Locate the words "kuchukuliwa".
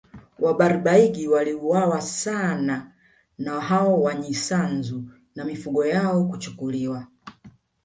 6.25-7.07